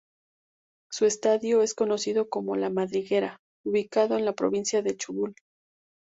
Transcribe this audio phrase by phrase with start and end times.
[0.91, 5.35] Su estadio es conocido como "La Madriguera", ubicado en la Provincia del Chubut.